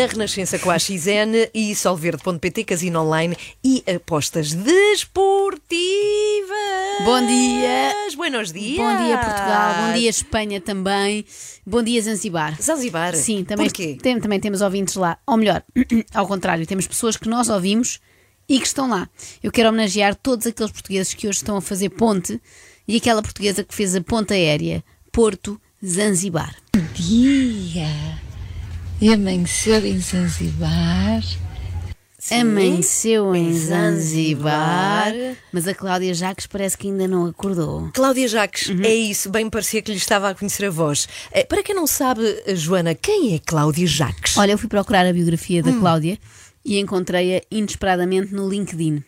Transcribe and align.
na 0.00 0.06
Renascença 0.06 0.58
com 0.58 0.70
a 0.70 0.78
XN 0.78 1.50
e 1.52 1.74
solverde.pt, 1.76 2.64
casino 2.64 3.00
online 3.02 3.36
e 3.62 3.84
apostas 3.94 4.54
desportivas. 4.54 5.68
Bom 7.04 7.26
dia. 7.26 7.92
Buenos 8.16 8.50
dias. 8.50 8.78
Bom 8.78 8.96
dia, 9.04 9.18
Portugal. 9.18 9.74
Bom 9.86 9.92
dia, 9.98 10.08
Espanha 10.08 10.58
também. 10.60 11.24
Bom 11.66 11.82
dia, 11.82 12.00
Zanzibar. 12.00 12.56
Zanzibar. 12.62 13.14
Sim, 13.14 13.44
também, 13.44 13.66
Porquê? 13.66 13.98
tem- 14.00 14.18
também 14.18 14.40
temos 14.40 14.62
ouvintes 14.62 14.94
lá. 14.94 15.18
Ou 15.26 15.36
melhor, 15.36 15.62
ao 16.14 16.26
contrário, 16.26 16.66
temos 16.66 16.86
pessoas 16.86 17.18
que 17.18 17.28
nós 17.28 17.50
ouvimos 17.50 18.00
e 18.48 18.58
que 18.58 18.66
estão 18.66 18.88
lá. 18.88 19.06
Eu 19.42 19.52
quero 19.52 19.68
homenagear 19.68 20.14
todos 20.14 20.46
aqueles 20.46 20.72
portugueses 20.72 21.12
que 21.12 21.28
hoje 21.28 21.38
estão 21.38 21.58
a 21.58 21.60
fazer 21.60 21.90
ponte 21.90 22.40
e 22.88 22.96
aquela 22.96 23.20
portuguesa 23.20 23.62
que 23.62 23.74
fez 23.74 23.94
a 23.94 24.00
ponte 24.00 24.32
aérea 24.32 24.82
Porto-Zanzibar. 25.12 26.54
dia 26.94 27.86
e 29.00 29.12
amanheceu 29.12 29.84
em 29.86 29.98
Zanzibar. 29.98 31.22
Amanheceu 32.30 33.34
em 33.34 33.52
Zanzibar. 33.58 35.12
Mas 35.52 35.66
a 35.66 35.74
Cláudia 35.74 36.12
Jacques 36.12 36.46
parece 36.46 36.76
que 36.76 36.86
ainda 36.88 37.08
não 37.08 37.26
acordou. 37.26 37.90
Cláudia 37.94 38.28
Jacques, 38.28 38.68
Uhum. 38.68 38.82
é 38.84 38.94
isso, 38.94 39.30
bem 39.30 39.48
parecia 39.48 39.80
que 39.80 39.90
lhe 39.90 39.96
estava 39.96 40.28
a 40.28 40.34
conhecer 40.34 40.66
a 40.66 40.70
voz. 40.70 41.08
Eh, 41.32 41.44
Para 41.44 41.62
quem 41.62 41.74
não 41.74 41.86
sabe, 41.86 42.22
Joana, 42.54 42.94
quem 42.94 43.34
é 43.34 43.38
Cláudia 43.38 43.86
Jacques? 43.86 44.36
Olha, 44.36 44.52
eu 44.52 44.58
fui 44.58 44.68
procurar 44.68 45.06
a 45.06 45.12
biografia 45.12 45.62
da 45.62 45.72
Cláudia 45.72 46.18
e 46.64 46.78
encontrei-a 46.78 47.42
inesperadamente 47.50 48.34
no 48.34 48.48
LinkedIn. 48.48 49.02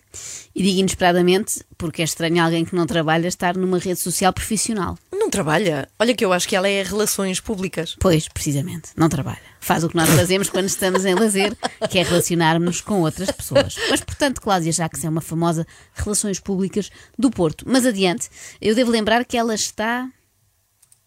E 0.55 0.63
digo 0.63 0.79
inesperadamente 0.79 1.65
porque 1.77 2.03
é 2.03 2.05
estranho 2.05 2.43
alguém 2.43 2.65
que 2.65 2.75
não 2.75 2.87
trabalha 2.87 3.29
estar 3.29 3.57
numa 3.57 3.79
rede 3.79 4.01
social 4.01 4.33
profissional. 4.33 4.99
Não 5.13 5.31
trabalha. 5.31 5.89
Olha 5.99 6.15
que 6.15 6.25
eu 6.25 6.33
acho 6.33 6.49
que 6.49 6.57
ela 6.57 6.69
é 6.69 6.83
relações 6.83 7.41
públicas. 7.41 7.97
Pois, 8.01 8.29
precisamente, 8.29 8.91
não 8.97 9.09
trabalha. 9.09 9.41
Faz 9.61 9.85
o 9.85 9.89
que 9.89 9.97
nós 9.97 10.09
fazemos 10.11 10.49
quando 10.49 10.67
estamos 10.67 11.05
em 11.05 11.15
lazer, 11.15 11.57
que 11.89 11.99
é 11.99 12.03
relacionar-nos 12.03 12.81
com 12.81 13.01
outras 13.01 13.31
pessoas. 13.31 13.77
Mas, 13.89 14.01
portanto, 14.01 14.41
Cláudia 14.41 14.73
Jacques 14.73 15.05
é 15.05 15.09
uma 15.09 15.21
famosa 15.21 15.67
Relações 15.95 16.41
Públicas 16.41 16.91
do 17.19 17.31
Porto. 17.31 17.65
Mas 17.69 17.87
adiante, 17.87 18.29
eu 18.61 18.75
devo 18.75 18.91
lembrar 18.91 19.25
que 19.25 19.37
ela 19.37 19.55
está. 19.55 20.09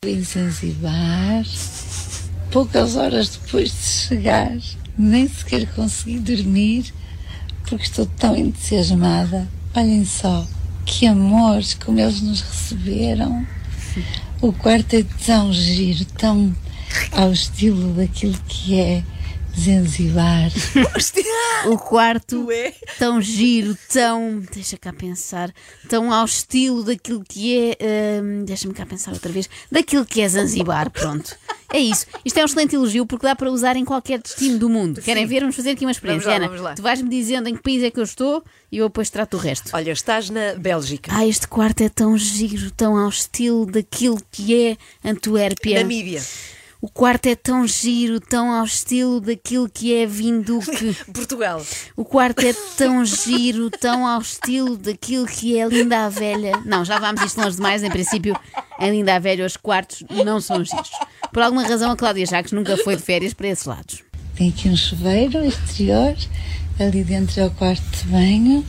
Em 0.03 0.22
Zanzibar, 0.23 1.44
poucas 2.52 2.95
horas 2.95 3.30
depois 3.30 3.72
de 3.72 3.86
chegar, 3.86 4.58
nem 4.97 5.27
sequer 5.27 5.67
consegui 5.73 6.19
dormir 6.19 6.93
porque 7.67 7.83
estou 7.83 8.05
tão 8.05 8.35
entusiasmada. 8.35 9.47
Olhem 9.75 10.05
só, 10.05 10.45
que 10.85 11.05
amores, 11.07 11.73
como 11.73 11.99
eles 11.99 12.21
nos 12.21 12.41
receberam. 12.41 13.45
O 14.41 14.53
quarto 14.53 14.93
é 14.95 15.03
tão 15.25 15.51
giro, 15.51 16.05
tão 16.05 16.55
ao 17.11 17.31
estilo 17.31 17.93
daquilo 17.93 18.38
que 18.47 18.79
é 18.79 19.03
Zanzibar. 19.57 20.51
O 21.66 21.77
quarto 21.77 22.45
Ué? 22.45 22.73
tão 22.99 23.21
giro, 23.21 23.75
tão. 23.91 24.41
Deixa 24.53 24.77
cá 24.77 24.93
pensar. 24.93 25.51
Tão 25.89 26.11
ao 26.11 26.25
estilo 26.25 26.83
daquilo 26.83 27.23
que 27.27 27.57
é. 27.79 28.21
hum, 28.21 28.43
Deixa-me 28.45 28.73
cá 28.73 28.85
pensar 28.85 29.13
outra 29.13 29.31
vez. 29.31 29.49
Daquilo 29.71 30.05
que 30.05 30.21
é 30.21 30.29
Zanzibar, 30.29 30.91
pronto. 30.91 31.35
É 31.73 31.80
isso. 31.80 32.05
Isto 32.23 32.38
é 32.38 32.41
um 32.41 32.45
excelente 32.45 32.75
elogio 32.75 33.05
porque 33.05 33.25
dá 33.25 33.35
para 33.35 33.49
usar 33.52 33.75
em 33.75 33.85
qualquer 33.85 34.21
destino 34.21 34.58
do 34.59 34.69
mundo. 34.69 35.02
Querem 35.02 35.25
ver? 35.25 35.41
Vamos 35.41 35.55
fazer 35.55 35.72
aqui 35.72 35.85
uma 35.85 35.91
experiência. 35.91 36.25
Vamos 36.25 36.39
lá, 36.39 36.45
Ana, 36.45 36.47
vamos 36.47 36.61
lá. 36.61 36.75
tu 36.75 36.81
vais-me 36.81 37.09
dizendo 37.09 37.49
em 37.49 37.55
que 37.55 37.61
país 37.61 37.83
é 37.83 37.91
que 37.91 37.99
eu 37.99 38.03
estou 38.03 38.44
e 38.72 38.77
eu 38.77 38.88
depois 38.88 39.09
trato 39.09 39.35
o 39.35 39.39
resto. 39.39 39.72
Olha, 39.73 39.91
estás 39.91 40.30
na 40.30 40.55
Bélgica. 40.57 41.11
Ah, 41.13 41.25
este 41.25 41.47
quarto 41.47 41.81
é 41.81 41.89
tão 41.89 42.17
giro, 42.17 42.72
tão 42.72 42.97
ao 42.97 43.09
estilo 43.09 43.66
daquilo 43.66 44.22
que 44.31 44.56
é 44.56 44.78
Antuérpia. 45.03 45.79
Namíbia. 45.79 46.22
O 46.81 46.88
quarto 46.88 47.25
é 47.25 47.35
tão 47.35 47.66
giro, 47.66 48.19
tão 48.19 48.51
ao 48.51 48.63
estilo 48.63 49.19
daquilo 49.19 49.67
que 49.67 49.95
é 49.95 50.06
Vinduque. 50.06 50.95
Portugal. 51.11 51.66
O 51.95 52.06
quarto 52.06 52.45
é 52.45 52.53
tão 52.78 53.03
giro, 53.03 53.72
tão 53.72 54.06
ao 54.06 54.22
estilo 54.22 54.78
daquilo 54.78 55.25
que 55.25 55.57
é 55.57 55.66
Linda 55.67 56.06
a 56.06 56.09
Velha. 56.09 56.61
Não, 56.63 56.85
já 56.85 57.00
vamos 57.00 57.23
isto 57.23 57.41
longe 57.41 57.56
demais. 57.56 57.81
Em 57.81 57.90
princípio, 57.90 58.40
em 58.79 58.91
Linda 58.91 59.16
a 59.16 59.19
Velha, 59.19 59.45
os 59.47 59.57
quartos 59.57 60.03
não 60.23 60.40
são 60.40 60.63
giros. 60.63 60.91
Por 61.31 61.41
alguma 61.41 61.63
razão, 61.63 61.91
a 61.91 61.96
Cláudia 61.96 62.25
Jacques 62.25 62.52
nunca 62.52 62.78
foi 62.78 62.96
de 62.96 63.02
férias 63.02 63.34
para 63.34 63.47
esses 63.47 63.66
lados. 63.66 64.03
Tem 64.36 64.50
aqui 64.50 64.68
um 64.68 64.75
chuveiro 64.75 65.46
exterior, 65.46 66.16
ali 66.80 67.03
dentro 67.03 67.40
é 67.40 67.46
o 67.46 67.52
quarto 67.52 67.84
de 67.97 68.08
banho. 68.08 68.66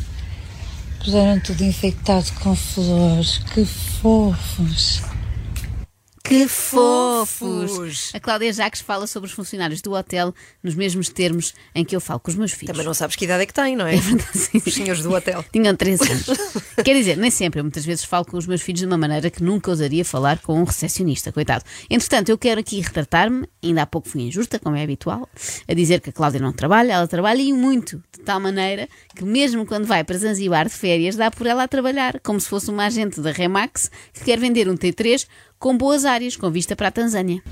Puseram 1.02 1.40
tudo 1.40 1.62
infectado 1.62 2.26
com 2.42 2.54
flores, 2.54 3.38
que 3.52 3.64
fofos. 3.64 5.02
Que 6.28 6.48
fofos! 6.48 7.70
fofos! 7.70 8.10
A 8.12 8.18
Cláudia 8.18 8.52
Jacques 8.52 8.80
fala 8.80 9.06
sobre 9.06 9.28
os 9.28 9.32
funcionários 9.32 9.80
do 9.80 9.92
hotel 9.92 10.34
nos 10.60 10.74
mesmos 10.74 11.08
termos 11.08 11.54
em 11.72 11.84
que 11.84 11.94
eu 11.94 12.00
falo 12.00 12.18
com 12.18 12.28
os 12.28 12.36
meus 12.36 12.50
filhos. 12.50 12.72
Também 12.72 12.84
não 12.84 12.94
sabes 12.94 13.14
que 13.14 13.24
idade 13.24 13.44
é 13.44 13.46
que 13.46 13.54
tem, 13.54 13.76
não 13.76 13.86
é? 13.86 13.94
É 13.96 14.00
verdade, 14.00 14.36
sim. 14.36 14.58
Os 14.58 14.74
senhores 14.74 15.02
do 15.02 15.12
hotel. 15.12 15.44
Tinham 15.52 15.76
13 15.76 16.10
anos. 16.10 16.26
Quer 16.84 16.94
dizer, 16.94 17.16
nem 17.16 17.30
sempre. 17.30 17.60
Eu 17.60 17.64
muitas 17.64 17.84
vezes 17.84 18.04
falo 18.04 18.24
com 18.24 18.36
os 18.36 18.46
meus 18.46 18.60
filhos 18.60 18.80
de 18.80 18.86
uma 18.86 18.98
maneira 18.98 19.30
que 19.30 19.42
nunca 19.42 19.70
ousaria 19.70 20.04
falar 20.04 20.40
com 20.40 20.60
um 20.60 20.64
recepcionista, 20.64 21.30
coitado. 21.30 21.64
Entretanto, 21.88 22.28
eu 22.28 22.36
quero 22.36 22.60
aqui 22.60 22.80
retratar-me, 22.80 23.46
ainda 23.62 23.82
há 23.82 23.86
pouco 23.86 24.08
fui 24.08 24.22
injusta, 24.22 24.58
como 24.58 24.74
é 24.74 24.82
habitual, 24.82 25.28
a 25.68 25.74
dizer 25.74 26.00
que 26.00 26.10
a 26.10 26.12
Cláudia 26.12 26.40
não 26.40 26.52
trabalha, 26.52 26.92
ela 26.92 27.06
trabalha 27.06 27.40
e 27.40 27.52
muito, 27.52 28.02
de 28.12 28.24
tal 28.24 28.40
maneira 28.40 28.88
que 29.14 29.24
mesmo 29.24 29.64
quando 29.64 29.86
vai 29.86 30.02
para 30.02 30.18
Zanzibar 30.18 30.66
de 30.66 30.74
férias, 30.74 31.14
dá 31.14 31.30
por 31.30 31.46
ela 31.46 31.62
a 31.62 31.68
trabalhar, 31.68 32.20
como 32.20 32.40
se 32.40 32.48
fosse 32.48 32.68
uma 32.68 32.86
agente 32.86 33.20
da 33.20 33.30
Remax 33.30 33.90
que 34.12 34.24
quer 34.24 34.38
vender 34.38 34.68
um 34.68 34.76
T3 34.76 35.26
com 35.58 35.76
boas 35.76 36.04
áreas, 36.04 36.36
com 36.36 36.50
vista 36.50 36.76
para 36.76 36.88
a 36.88 36.92
Tanzânia. 36.92 37.42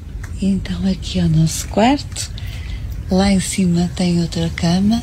Então 0.40 0.86
aqui 0.90 1.18
é 1.18 1.24
o 1.24 1.28
nosso 1.28 1.68
quarto. 1.68 2.30
Lá 3.10 3.30
em 3.30 3.40
cima 3.40 3.90
tem 3.94 4.20
outra 4.20 4.50
cama, 4.56 5.02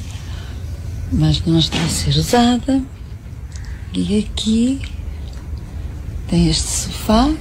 mas 1.12 1.44
não 1.46 1.60
está 1.60 1.82
a 1.84 1.90
ser 1.90 2.16
usada. 2.18 2.82
E 3.94 4.20
aqui 4.20 4.82
tem 6.28 6.50
este 6.50 6.68
sofá. 6.68 7.28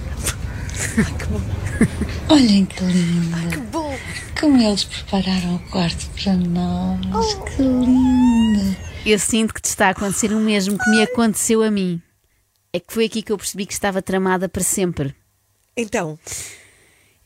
Olhem 2.29 2.65
que 2.65 2.83
lindo! 2.85 3.61
Bom, 3.73 3.97
Como 4.39 4.61
eles 4.61 4.85
prepararam 4.85 5.57
o 5.57 5.59
quarto 5.71 6.09
para 6.11 6.35
nós. 6.35 7.35
Que 7.35 7.63
lindo! 7.63 8.77
Eu 9.05 9.19
sinto 9.19 9.55
que 9.55 9.63
te 9.63 9.67
está 9.67 9.89
a 9.89 9.91
acontecer 9.91 10.33
o 10.33 10.41
mesmo 10.41 10.79
que 10.79 10.91
me 10.91 11.03
aconteceu 11.03 11.63
a 11.63 11.71
mim. 11.71 12.01
É 12.73 12.79
que 12.79 12.93
foi 12.93 13.07
aqui 13.07 13.23
que 13.23 13.33
eu 13.33 13.39
percebi 13.39 13.67
que 13.67 13.73
estava 13.73 14.03
tramada 14.03 14.49
para 14.49 14.63
sempre. 14.63 15.15
Então, 15.81 16.19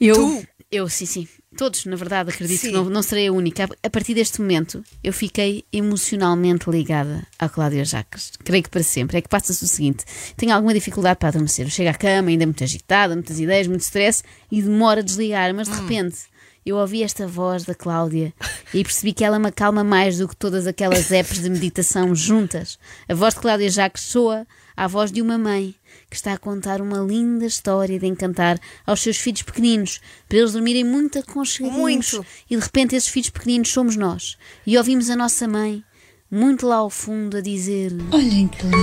Eu, 0.01 0.17
Tu? 0.17 0.47
eu 0.71 0.89
sim, 0.89 1.07
sim. 1.07 1.29
Todos, 1.57 1.85
na 1.85 1.95
verdade, 1.95 2.31
acredito 2.31 2.61
Sim. 2.63 2.67
que 2.71 2.75
não, 2.75 2.85
não 2.91 3.01
serei 3.01 3.29
a 3.29 3.33
única. 3.33 3.69
A- 3.81 3.89
partir 3.91 4.13
deste 4.13 4.41
momento, 4.41 4.83
eu 5.05 5.13
fiquei 5.13 5.65
emocionalmente 5.73 6.69
ligada 6.69 7.25
à 7.39 7.49
Cláudia 7.49 7.85
Jacques. 7.85 8.33
Creio 8.43 8.65
que 8.65 8.71
para 8.71 8.83
sempre. 8.83 9.19
É 9.19 9.21
que 9.21 9.29
passa-se 9.29 9.63
o 9.63 9.69
seguinte: 9.69 10.05
tenho 10.37 10.53
alguma 10.53 10.75
dificuldade 10.75 11.21
para 11.21 11.29
adormecer. 11.29 11.71
Chego 11.71 11.91
à 11.91 11.95
cama, 11.95 12.29
ainda 12.31 12.45
muito 12.45 12.65
agitada, 12.65 13.15
muitas 13.15 13.39
ideias, 13.39 13.69
muito 13.69 13.83
stress 13.83 14.25
e 14.51 14.61
demora 14.61 14.99
a 15.01 15.05
desligar. 15.05 15.55
Mas 15.55 15.69
de 15.69 15.75
repente, 15.81 16.17
eu 16.65 16.77
ouvi 16.77 17.03
esta 17.03 17.27
voz 17.27 17.65
da 17.65 17.75
Cláudia 17.75 18.33
e 18.73 18.83
percebi 18.83 19.13
que 19.13 19.25
ela 19.25 19.39
me 19.39 19.49
acalma 19.49 19.85
mais 19.85 20.19
do 20.19 20.27
que 20.27 20.37
todas 20.37 20.67
aquelas 20.67 21.11
apps 21.13 21.43
de 21.43 21.51
meditação 21.51 22.15
juntas. 22.15 22.79
A 23.09 23.15
voz 23.15 23.35
de 23.35 23.41
Cláudia 23.41 23.69
Jacques 23.69 24.03
soa 24.03 24.47
à 24.77 24.87
voz 24.87 25.13
de 25.13 25.21
uma 25.21 25.37
mãe 25.37 25.75
que 26.09 26.17
está 26.17 26.33
a 26.33 26.39
contar 26.39 26.81
uma 26.81 26.99
linda 26.99 27.47
história 27.47 27.99
de 27.99 28.07
encantar 28.07 28.59
aos 28.87 29.01
seus 29.01 29.19
filhos 29.19 29.43
pequeninos 29.43 30.01
para 30.29 30.39
eles 30.39 30.53
dormirem 30.53 30.85
muito 30.85 31.19
aconchegadinhos. 31.19 31.79
Muito. 32.13 32.27
E 32.49 32.57
de 32.57 32.63
repente 32.63 32.97
esses 32.97 33.09
filhos 33.09 33.31
pequeninos 33.31 33.71
somos 33.71 33.97
nós. 33.97 34.37
E 34.67 34.77
ouvimos 34.79 35.11
a 35.11 35.17
nossa 35.17 35.47
mãe 35.47 35.85
muito 36.31 36.67
lá 36.67 36.77
ao 36.77 36.91
fundo 36.91 37.37
a 37.37 37.41
dizer 37.41 37.93
Olhem 38.13 38.49
que 38.49 38.65
lindo! 38.65 38.75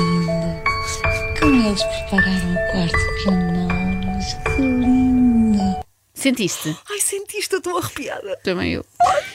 Como 1.39 1.67
eles 1.67 1.83
prepararam 1.83 2.53
o 2.53 2.71
quarto 2.71 3.23
para 3.23 3.31
nós. 3.67 4.33
Que 4.55 4.61
lindo! 4.61 5.00
Sentiste? 6.21 6.77
ai, 6.87 7.01
sentiste, 7.01 7.51
eu 7.51 7.57
estou 7.57 7.77
arrepiada. 7.77 8.37
Também 8.43 8.73
eu. 8.73 8.85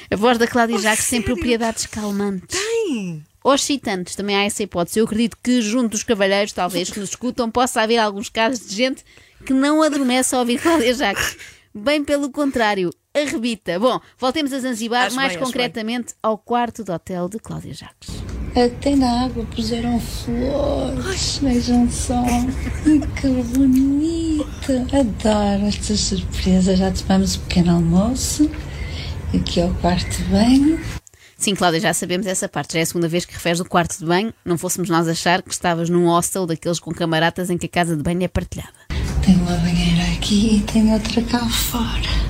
A 0.08 0.14
voz 0.14 0.38
da 0.38 0.46
Cláudia 0.46 0.78
Jacques 0.78 1.08
tem 1.08 1.20
propriedades 1.20 1.84
calmantes. 1.86 2.56
Tem. 2.56 3.24
Ou 3.42 3.54
excitantes, 3.54 4.14
também 4.14 4.36
há 4.36 4.44
essa 4.44 4.62
hipótese. 4.62 5.00
Eu 5.00 5.04
acredito 5.04 5.36
que 5.42 5.60
junto 5.60 5.90
dos 5.90 6.04
cavalheiros, 6.04 6.52
talvez, 6.52 6.88
que 6.90 7.00
nos 7.00 7.10
escutam, 7.10 7.50
possa 7.50 7.82
haver 7.82 7.98
alguns 7.98 8.28
casos 8.28 8.68
de 8.68 8.74
gente 8.74 9.04
que 9.44 9.52
não 9.52 9.82
adormece 9.82 10.34
ao 10.34 10.42
ouvir 10.42 10.60
Cláudia 10.60 10.94
Jacques. 10.94 11.36
Bem 11.74 12.04
pelo 12.04 12.30
contrário, 12.30 12.90
arrebita. 13.12 13.78
Bom, 13.78 14.00
voltemos 14.18 14.52
a 14.52 14.60
Zanzibar, 14.60 15.06
Acho 15.06 15.16
mais 15.16 15.32
bem, 15.32 15.42
concretamente 15.42 16.14
ao 16.22 16.38
quarto 16.38 16.84
de 16.84 16.90
hotel 16.90 17.28
de 17.28 17.38
Cláudia 17.38 17.74
Jacques. 17.74 18.10
Até 18.56 18.96
na 18.96 19.24
água 19.24 19.44
puseram 19.54 20.00
flores. 20.00 21.38
Vejam 21.38 21.90
só. 21.90 22.22
Que 23.20 23.28
bonito. 23.28 24.25
Adoro 24.68 25.68
estas 25.68 26.00
surpresas. 26.00 26.78
Já 26.78 26.90
tomamos 26.90 27.36
o 27.36 27.40
pequeno 27.40 27.76
almoço. 27.76 28.50
Aqui 29.32 29.60
é 29.60 29.64
o 29.64 29.74
quarto 29.74 30.10
de 30.10 30.24
banho. 30.24 30.80
Sim, 31.38 31.54
Cláudia, 31.54 31.78
já 31.78 31.94
sabemos 31.94 32.26
essa 32.26 32.48
parte. 32.48 32.72
Já 32.72 32.80
é 32.80 32.82
a 32.82 32.86
segunda 32.86 33.06
vez 33.06 33.24
que 33.24 33.34
referes 33.34 33.60
o 33.60 33.64
quarto 33.64 33.96
de 33.96 34.04
banho. 34.04 34.34
Não 34.44 34.58
fôssemos 34.58 34.88
nós 34.88 35.06
achar 35.06 35.40
que 35.40 35.52
estavas 35.52 35.88
num 35.88 36.06
hostel 36.06 36.46
daqueles 36.46 36.80
com 36.80 36.92
camaradas 36.92 37.48
em 37.48 37.56
que 37.56 37.66
a 37.66 37.68
casa 37.68 37.96
de 37.96 38.02
banho 38.02 38.24
é 38.24 38.28
partilhada. 38.28 38.74
Tem 39.24 39.36
uma 39.36 39.56
banheira 39.56 40.02
aqui 40.16 40.56
e 40.56 40.60
tem 40.62 40.92
outra 40.92 41.22
cá 41.22 41.48
fora. 41.48 42.26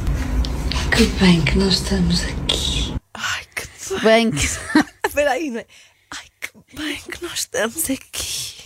Que 0.94 1.06
bem 1.18 1.40
que 1.40 1.56
nós 1.58 1.74
estamos 1.74 2.22
aqui. 2.22 2.94
Ai, 3.14 3.44
que 3.54 4.04
Bem 4.04 4.30
que. 4.30 4.44
Espera 5.06 5.30
aí, 5.30 5.50
não 5.50 5.60
é? 5.60 5.66
Ai, 6.10 6.26
que 6.38 6.76
bem 6.76 6.98
que 7.10 7.22
nós 7.22 7.38
estamos 7.38 7.88
aqui. 7.88 8.56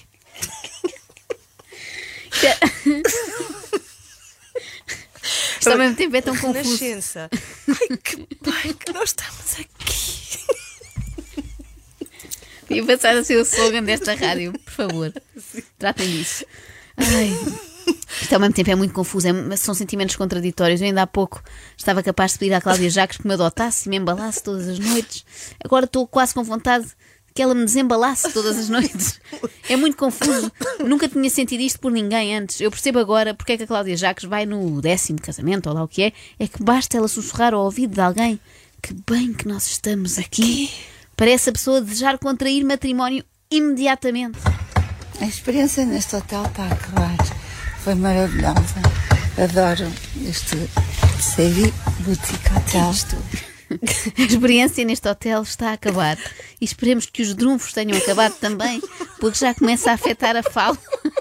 Isto 5.61 5.71
ao 5.71 5.79
mesmo 5.79 5.95
tempo 5.97 6.17
é 6.17 6.21
tão 6.23 6.35
confuso. 6.37 6.77
Renascença. 6.83 7.31
Ai, 7.69 7.97
que 8.03 8.17
bem 8.17 8.73
que 8.75 8.93
nós 8.93 9.11
estamos 9.11 9.61
aqui. 9.61 10.41
Ia 12.75 12.87
passar 12.87 13.17
a 13.17 13.25
ser 13.25 13.37
o 13.37 13.43
slogan 13.43 13.83
desta 13.83 14.15
rádio, 14.15 14.53
por 14.65 14.73
favor. 14.73 15.13
Tratem 15.79 16.09
disso. 16.09 16.45
Ai. 16.97 17.31
Isto 18.23 18.33
ao 18.35 18.41
mesmo 18.41 18.55
tempo 18.55 18.71
é 18.71 18.75
muito 18.75 18.95
confuso, 18.95 19.27
é- 19.29 19.57
são 19.57 19.75
sentimentos 19.75 20.15
contraditórios. 20.17 20.81
Eu 20.81 20.87
ainda 20.89 21.03
há 21.03 21.07
pouco 21.07 21.43
estava 21.77 22.03
capaz 22.03 22.33
de 22.33 22.39
pedir 22.39 22.55
à 22.55 22.61
Cláudia 22.61 22.89
Jacques 22.91 23.19
que 23.19 23.27
me 23.27 23.35
adotasse 23.35 23.89
e 23.89 23.91
me 23.91 23.97
embalasse 23.97 24.43
todas 24.43 24.69
as 24.69 24.79
noites. 24.79 25.25
Agora 25.65 25.85
estou 25.87 26.07
quase 26.07 26.33
com 26.35 26.45
vontade 26.45 26.87
que 27.35 27.43
ela 27.43 27.55
me 27.55 27.65
desembalasse 27.65 28.33
todas 28.33 28.59
as 28.59 28.69
noites. 28.69 29.21
É 29.69 29.77
muito 29.77 29.97
confuso. 29.97 30.51
Nunca 30.85 31.09
tinha 31.09 31.31
sentido 31.31 31.61
isto 31.61 31.79
por 31.79 31.93
ninguém 31.93 32.37
antes. 32.37 32.61
Eu 32.61 32.73
percebo 32.73 32.99
agora 32.99 33.35
porque 33.35 33.53
é 33.53 33.57
que 33.57 33.63
a 33.63 33.67
Cláudia 33.69 33.97
Jacques 33.97 34.29
vai 34.29 34.45
no 34.45 34.81
décimo 34.81 35.21
casamento, 35.23 35.69
ou 35.69 35.75
lá 35.77 35.85
o 35.85 35.87
que 35.87 36.03
é. 36.03 36.13
É 36.41 36.49
que 36.49 36.61
basta 36.61 36.97
ela 36.97 37.07
sussurrar 37.07 37.55
ao 37.55 37.65
ouvido 37.65 37.95
de 37.95 38.01
alguém 38.01 38.41
que 38.83 38.93
bem 39.09 39.33
que 39.33 39.47
nós 39.47 39.67
estamos 39.67 40.19
aqui. 40.19 40.69
Parece 41.17 41.51
a 41.51 41.53
pessoa 41.53 41.81
desejar 41.81 42.19
contrair 42.19 42.65
matrimónio 42.65 43.25
imediatamente. 43.49 44.39
A 45.21 45.27
experiência 45.27 45.85
neste 45.85 46.17
hotel 46.17 46.45
está 46.47 46.65
a 46.65 46.73
acabar. 46.73 47.17
Foi 47.85 47.95
maravilhosa. 47.95 48.81
Adoro 49.39 49.91
este 50.27 50.57
Sevi 51.21 51.73
Boutique 52.01 52.53
Hotel. 52.57 53.50
A 53.71 54.23
experiência 54.23 54.85
neste 54.85 55.09
hotel 55.09 55.43
está 55.43 55.71
a 55.71 55.73
acabar. 55.75 56.19
E 56.61 56.65
esperemos 56.65 57.07
que 57.07 57.23
os 57.23 57.35
drunfos 57.35 57.73
tenham 57.73 57.97
acabado 57.97 58.35
também, 58.35 58.81
porque 59.21 59.39
já 59.39 59.55
começa 59.55 59.91
a 59.91 59.95
afetar 59.95 60.37
a 60.37 60.43
fala. 60.43 60.79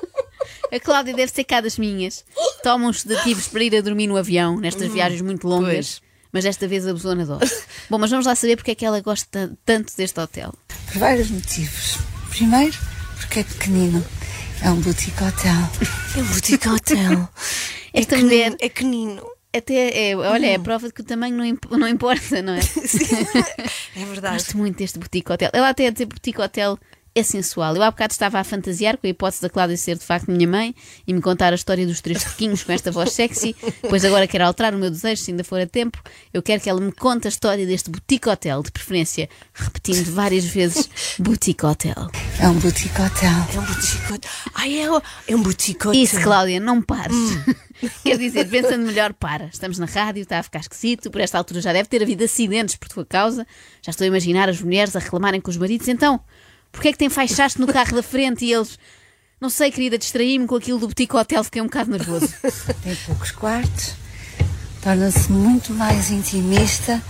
A 0.71 0.79
Cláudia 0.79 1.15
deve 1.15 1.31
ser 1.31 1.43
cá 1.45 1.61
das 1.61 1.79
minhas. 1.79 2.23
Toma 2.61 2.87
uns 2.87 3.01
sedativos 3.01 3.47
para 3.47 3.63
ir 3.63 3.75
a 3.75 3.81
dormir 3.81 4.05
no 4.05 4.15
avião, 4.17 4.55
nestas 4.59 4.91
viagens 4.91 5.19
muito 5.19 5.47
longas. 5.47 5.99
pois. 5.99 6.01
Mas 6.31 6.43
desta 6.43 6.67
vez 6.67 6.85
abusou 6.85 7.15
na 7.15 7.25
dose. 7.25 7.63
Bom, 7.89 7.97
mas 7.97 8.11
vamos 8.11 8.27
lá 8.27 8.35
saber 8.35 8.55
porque 8.55 8.69
é 8.71 8.75
que 8.75 8.85
ela 8.85 9.01
gosta 9.01 9.51
tanto 9.65 9.97
deste 9.97 10.19
hotel. 10.19 10.53
Por 10.91 10.99
vários 10.99 11.31
motivos. 11.31 11.97
Primeiro, 12.29 12.77
porque 13.17 13.39
é 13.39 13.43
pequenino. 13.43 14.05
É 14.61 14.69
um 14.69 14.79
boutique 14.79 15.23
hotel. 15.23 15.55
É 16.15 16.21
um 16.21 16.25
boutique 16.25 16.69
hotel. 16.69 17.29
Esta 17.93 18.15
é 18.15 18.19
mulher 18.19 18.55
é 18.59 18.69
canino. 18.69 19.23
Até 19.55 20.09
é, 20.11 20.15
olha, 20.15 20.45
é 20.47 20.55
a 20.55 20.59
prova 20.59 20.87
de 20.87 20.93
que 20.93 21.01
o 21.01 21.03
tamanho 21.03 21.35
não, 21.35 21.45
imp- 21.45 21.71
não 21.71 21.87
importa, 21.87 22.41
não 22.41 22.53
é? 22.53 22.59
É 23.95 24.05
verdade. 24.05 24.35
Gosto 24.35 24.57
muito 24.57 24.77
deste 24.77 24.97
boutique 24.99 25.31
hotel. 25.31 25.49
Ela 25.51 25.69
até 25.69 25.87
a 25.87 25.89
dizer 25.91 26.05
boutique 26.05 26.39
hotel 26.41 26.77
é 27.15 27.23
sensual. 27.23 27.75
Eu 27.75 27.81
há 27.83 27.89
bocado 27.91 28.13
estava 28.13 28.39
a 28.39 28.43
fantasiar 28.43 28.95
com 28.95 29.07
a 29.07 29.09
hipótese 29.09 29.41
da 29.41 29.49
Cláudia 29.49 29.75
ser 29.75 29.97
de 29.97 30.05
facto 30.05 30.29
minha 30.31 30.47
mãe 30.47 30.73
e 31.07 31.13
me 31.13 31.19
contar 31.21 31.51
a 31.51 31.55
história 31.55 31.85
dos 31.85 31.99
três 32.01 32.23
porquinhos 32.23 32.63
com 32.63 32.71
esta 32.71 32.91
voz 32.91 33.11
sexy. 33.11 33.55
Pois 33.89 34.05
agora 34.05 34.27
quero 34.27 34.45
alterar 34.45 34.73
o 34.75 34.77
meu 34.77 34.89
desejo, 34.91 35.21
se 35.23 35.31
ainda 35.31 35.43
for 35.43 35.59
a 35.59 35.65
tempo. 35.65 36.01
Eu 36.31 36.41
quero 36.43 36.61
que 36.61 36.69
ela 36.69 36.79
me 36.79 36.91
conte 36.91 37.27
a 37.27 37.29
história 37.29 37.65
deste 37.65 37.89
boutique 37.89 38.29
hotel, 38.29 38.61
de 38.61 38.71
preferência 38.71 39.27
repetindo 39.53 40.05
várias 40.13 40.45
vezes 40.45 40.87
boutique 41.17 41.65
hotel. 41.65 41.95
É 42.39 42.47
um 42.47 42.53
boutique 42.59 43.01
hotel. 43.01 43.31
É 43.53 43.59
um 43.59 43.65
boutique 43.65 44.13
hotel. 44.13 44.31
Ai, 44.53 44.79
é, 44.79 44.85
é 45.27 45.35
um 45.35 45.41
boutique 45.41 45.87
hotel. 45.87 46.01
Isso, 46.01 46.21
Cláudia, 46.21 46.59
não 46.59 46.79
pares. 46.81 47.15
Quer 48.03 48.17
dizer, 48.17 48.47
pensando 48.47 48.85
melhor, 48.85 49.13
para. 49.13 49.45
Estamos 49.45 49.77
na 49.77 49.85
rádio, 49.85 50.23
está 50.23 50.39
a 50.39 50.43
ficar 50.43 50.59
esquisito. 50.59 51.11
Por 51.11 51.21
esta 51.21 51.37
altura 51.37 51.61
já 51.61 51.73
deve 51.73 51.89
ter 51.89 52.01
havido 52.01 52.23
acidentes 52.23 52.75
por 52.75 52.87
tua 52.87 53.05
causa. 53.05 53.45
Já 53.81 53.91
estou 53.91 54.05
a 54.05 54.07
imaginar 54.07 54.49
as 54.49 54.61
mulheres 54.61 54.95
a 54.95 54.99
reclamarem 54.99 55.41
com 55.41 55.49
os 55.49 55.57
maridos. 55.57 55.87
Então, 55.87 56.19
porquê 56.71 56.89
é 56.89 56.91
que 56.91 56.97
tem 56.97 57.09
faixaste 57.09 57.59
no 57.59 57.67
carro 57.67 57.95
da 57.95 58.03
frente 58.03 58.45
e 58.45 58.53
eles. 58.53 58.79
Não 59.39 59.49
sei, 59.49 59.71
querida, 59.71 59.97
distraí-me 59.97 60.45
com 60.45 60.55
aquilo 60.55 60.79
do 60.79 60.87
boutique 60.87 61.15
hotel, 61.15 61.43
fiquei 61.45 61.61
um 61.61 61.65
bocado 61.65 61.89
nervoso. 61.91 62.27
Tem 62.83 62.93
poucos 63.05 63.31
quartos. 63.31 63.93
Torna-se 64.81 65.31
muito 65.31 65.73
mais 65.73 66.11
intimista 66.11 67.01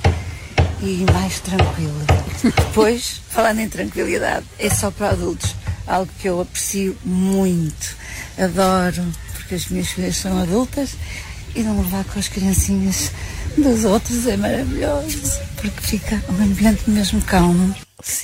e 0.81 1.05
mais 1.11 1.39
tranquila. 1.39 2.05
Depois, 2.43 3.21
falando 3.29 3.59
em 3.61 3.69
tranquilidade, 3.69 4.45
é 4.59 4.69
só 4.69 4.91
para 4.91 5.09
adultos. 5.09 5.55
Algo 5.87 6.11
que 6.19 6.29
eu 6.29 6.39
aprecio 6.39 6.95
muito. 7.03 7.95
Adoro, 8.37 9.03
porque 9.49 9.55
as 9.55 9.67
minhas 9.67 9.87
filhas 9.87 10.15
são 10.15 10.37
adultas 10.37 10.95
e 11.55 11.63
não 11.63 11.81
levar 11.81 12.03
com 12.05 12.19
as 12.19 12.27
criancinhas 12.27 13.11
dos 13.57 13.83
outros 13.83 14.27
é 14.27 14.37
maravilhoso. 14.37 15.39
Porque 15.55 15.81
fica 15.81 16.23
um 16.29 16.43
ambiente 16.43 16.87
mesmo 16.87 17.19
calmo. 17.23 17.75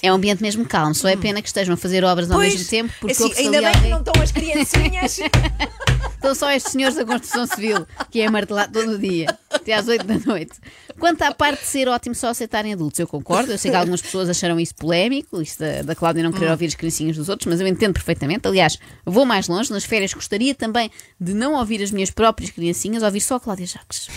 É 0.04 0.12
um 0.12 0.16
ambiente 0.16 0.44
mesmo 0.44 0.66
calmo, 0.66 0.94
só 0.94 1.10
é 1.10 1.18
pena 1.18 1.42
que 1.42 1.48
estejam 1.48 1.74
a 1.74 1.77
fazer 1.77 2.04
obras 2.04 2.30
ao 2.30 2.38
Pois, 2.38 2.54
mesmo 2.54 2.69
tempo, 2.69 2.94
porque 3.01 3.12
assim, 3.12 3.33
ainda 3.38 3.60
bem 3.60 3.81
que 3.81 3.89
não 3.89 4.00
estão 4.00 4.22
as 4.22 4.31
criancinhas. 4.31 5.19
Estão 6.15 6.33
só 6.36 6.51
estes 6.51 6.71
senhores 6.71 6.95
da 6.95 7.06
construção 7.06 7.45
civil, 7.45 7.86
que 8.09 8.21
é 8.21 8.30
martelado 8.30 8.74
todo 8.74 8.94
o 8.94 9.00
dia, 9.00 9.27
até 9.51 9.74
às 9.74 9.88
8 9.88 10.06
da 10.06 10.18
noite. 10.25 10.53
Quanto 11.00 11.21
à 11.24 11.33
parte 11.33 11.62
de 11.62 11.68
ser 11.68 11.88
ótimo 11.88 12.15
só 12.15 12.30
aceitarem 12.30 12.74
adultos, 12.74 13.00
eu 13.00 13.07
concordo. 13.07 13.51
Eu 13.51 13.57
sei 13.57 13.69
que 13.69 13.77
algumas 13.77 14.01
pessoas 14.01 14.30
acharão 14.30 14.59
isso 14.59 14.74
polémico, 14.75 15.42
isto 15.42 15.59
da, 15.59 15.81
da 15.81 15.95
Cláudia 15.95 16.24
não 16.24 16.31
querer 16.31 16.51
ouvir 16.51 16.68
as 16.68 16.75
criancinhas 16.75 17.18
dos 17.18 17.27
outros, 17.30 17.47
mas 17.47 17.59
eu 17.59 17.68
entendo 17.68 17.94
perfeitamente. 17.94 18.47
Aliás, 18.47 18.80
vou 19.06 19.25
mais 19.25 19.47
longe. 19.47 19.71
Nas 19.71 19.83
férias 19.83 20.13
gostaria 20.13 20.56
também 20.56 20.89
de 21.19 21.33
não 21.33 21.53
ouvir 21.53 21.83
as 21.83 21.92
minhas 21.92 22.09
próprias 22.09 22.50
criancinhas, 22.50 23.03
ouvir 23.03 23.21
só 23.21 23.36
a 23.36 23.39
Cláudia 23.39 23.68
Jacques. 23.68 24.07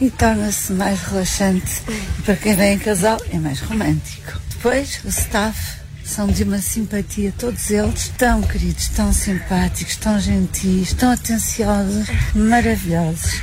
e 0.00 0.10
torna-se 0.10 0.72
mais 0.72 1.00
relaxante. 1.02 1.82
E 2.18 2.22
para 2.22 2.36
quem 2.36 2.54
vem 2.54 2.74
em 2.74 2.78
casal, 2.78 3.18
é 3.32 3.38
mais 3.38 3.60
romântico. 3.60 4.40
Depois, 4.50 5.00
o 5.04 5.08
staff 5.08 5.78
são 6.08 6.26
de 6.26 6.42
uma 6.42 6.58
simpatia, 6.58 7.32
todos 7.38 7.70
eles 7.70 8.08
tão 8.16 8.40
queridos, 8.42 8.88
tão 8.88 9.12
simpáticos, 9.12 9.96
tão 9.96 10.18
gentis, 10.18 10.94
tão 10.94 11.10
atenciosos, 11.12 12.06
maravilhosos. 12.34 13.42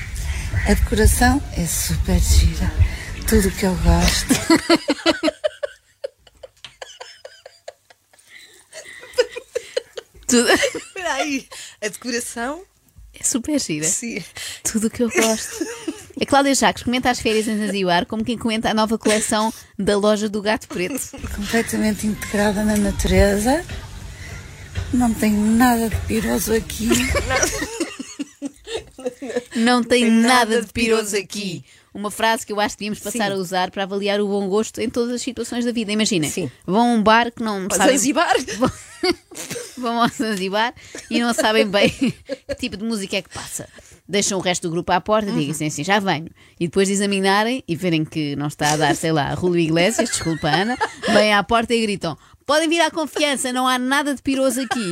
A 0.67 0.73
decoração 0.73 1.41
é 1.55 1.65
super 1.67 2.19
gira. 2.19 2.71
Tudo 3.27 3.49
o 3.49 3.51
que 3.51 3.65
eu 3.65 3.75
gosto. 3.75 4.33
Tudo 10.27 10.49
Espera 10.51 11.13
aí. 11.13 11.47
A 11.81 11.87
decoração. 11.87 12.65
é 13.13 13.23
super 13.23 13.59
gira. 13.59 13.87
Sim. 13.87 14.23
Tudo 14.63 14.87
o 14.87 14.89
que 14.89 15.03
eu 15.03 15.09
gosto. 15.11 15.65
A 16.19 16.25
Cláudia 16.25 16.55
Jacques 16.55 16.83
comenta 16.83 17.09
as 17.09 17.19
férias 17.19 17.47
em 17.47 17.57
Zanzibar 17.57 18.05
como 18.05 18.23
quem 18.23 18.37
comenta 18.37 18.69
a 18.69 18.73
nova 18.73 18.97
coleção 18.97 19.53
da 19.77 19.97
loja 19.97 20.29
do 20.29 20.41
Gato 20.41 20.67
Preto. 20.67 20.99
completamente 21.35 22.07
integrada 22.07 22.63
na 22.63 22.77
natureza. 22.77 23.65
Não 24.93 25.13
tem 25.13 25.33
nada 25.33 25.89
de 25.89 25.95
piroso 26.07 26.53
aqui. 26.53 26.87
Não 29.55 29.83
tem, 29.83 30.03
tem 30.03 30.11
nada, 30.11 30.61
de 30.61 30.71
piroso 30.71 31.17
aqui. 31.17 31.63
Uma 31.93 32.11
frase 32.11 32.45
que 32.45 32.51
eu 32.51 32.59
acho 32.59 32.75
que 32.75 32.79
devíamos 32.79 32.99
passar 32.99 33.31
Sim. 33.31 33.33
a 33.33 33.35
usar 33.35 33.71
para 33.71 33.83
avaliar 33.83 34.19
o 34.19 34.27
bom 34.27 34.47
gosto 34.47 34.79
em 34.79 34.89
todas 34.89 35.13
as 35.13 35.21
situações 35.21 35.65
da 35.65 35.71
vida. 35.71 35.91
Imaginem, 35.91 36.29
Sim. 36.29 36.51
vão 36.65 36.91
a 36.91 36.93
um 36.93 37.03
bar 37.03 37.31
que 37.31 37.43
não 37.43 37.67
sabem. 37.69 37.97
Zanzibar. 37.97 38.35
Vão, 38.57 38.71
vão 39.77 40.01
ao 40.01 40.09
Zanzibar 40.09 40.73
e 41.11 41.19
não 41.19 41.31
sabem 41.31 41.67
bem 41.67 41.89
que 42.47 42.55
tipo 42.57 42.75
de 42.75 42.83
música 42.83 43.17
é 43.17 43.21
que 43.21 43.29
passa. 43.29 43.69
Deixam 44.07 44.37
o 44.37 44.41
resto 44.41 44.67
do 44.67 44.71
grupo 44.71 44.91
à 44.91 45.01
porta 45.01 45.29
e 45.29 45.33
Uhum. 45.33 45.39
dizem 45.39 45.67
assim, 45.67 45.83
já 45.83 45.99
venho. 45.99 46.29
E 46.59 46.67
depois 46.67 46.87
de 46.87 46.93
examinarem 46.93 47.63
e 47.67 47.75
verem 47.75 48.05
que 48.05 48.35
não 48.35 48.47
está 48.47 48.71
a 48.73 48.77
dar, 48.77 48.95
sei 48.95 49.11
lá, 49.11 49.33
Rúlio 49.33 49.59
Iglesias, 49.59 50.09
desculpa 50.09 50.47
Ana, 50.47 50.77
vêm 51.11 51.33
à 51.33 51.43
porta 51.43 51.73
e 51.73 51.81
gritam: 51.81 52.15
podem 52.45 52.69
vir 52.69 52.81
à 52.81 52.91
confiança, 52.91 53.51
não 53.51 53.67
há 53.67 53.79
nada 53.79 54.13
de 54.13 54.21
piroso 54.21 54.61
aqui. 54.61 54.91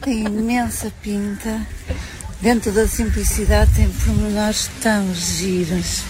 Tem 0.00 0.24
imensa 0.24 0.92
pinta. 1.02 1.66
Dentro 2.42 2.72
da 2.72 2.86
simplicidade 2.88 3.72
tem 3.74 3.88
pormenores 3.88 4.68
tão 4.82 5.14
giros. 5.14 6.02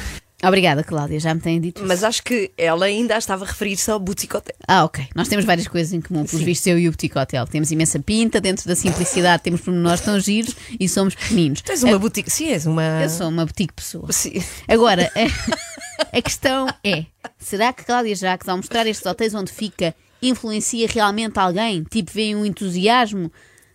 Obrigada, 0.44 0.82
Cláudia, 0.82 1.20
já 1.20 1.32
me 1.34 1.40
têm 1.40 1.60
dito. 1.60 1.78
isso. 1.78 1.86
Mas 1.86 2.02
acho 2.02 2.22
que 2.22 2.50
ela 2.58 2.86
ainda 2.86 3.16
estava 3.16 3.44
a 3.44 3.48
referir-se 3.48 3.90
ao 3.90 4.00
boutique 4.00 4.36
hotel. 4.36 4.54
Ah, 4.66 4.84
ok. 4.84 5.06
Nós 5.14 5.28
temos 5.28 5.44
várias 5.44 5.68
coisas 5.68 5.92
em 5.92 6.00
comum, 6.00 6.24
pelos 6.24 6.44
vistos, 6.44 6.66
eu 6.66 6.78
e 6.78 6.88
o 6.88 6.90
Boutique 6.90 7.16
Hotel. 7.16 7.46
Temos 7.46 7.70
imensa 7.70 8.00
pinta, 8.00 8.40
dentro 8.40 8.66
da 8.66 8.74
simplicidade 8.74 9.42
temos 9.42 9.60
pormenores 9.60 10.00
tão 10.00 10.18
giros 10.18 10.54
e 10.78 10.88
somos 10.88 11.14
pequeninos. 11.14 11.62
Tu 11.62 11.70
és 11.70 11.82
uma 11.82 11.98
boutique. 11.98 12.30
Sim, 12.30 12.48
és 12.48 12.66
uma. 12.66 12.82
Eu 13.02 13.08
sou 13.08 13.28
uma 13.28 13.44
boutique 13.44 13.72
pessoa. 13.72 14.10
Sim. 14.12 14.42
Agora, 14.66 15.10
a, 15.14 16.18
a 16.18 16.22
questão 16.22 16.66
é: 16.84 17.04
será 17.38 17.72
que 17.72 17.84
Cláudia 17.84 18.14
Jacques, 18.16 18.48
ao 18.48 18.56
mostrar 18.56 18.86
estes 18.86 19.06
hotéis 19.06 19.34
onde 19.34 19.52
fica, 19.52 19.94
influencia 20.20 20.86
realmente 20.88 21.38
alguém? 21.38 21.84
Tipo, 21.84 22.10
vem 22.12 22.34
um 22.34 22.44
entusiasmo 22.44 23.30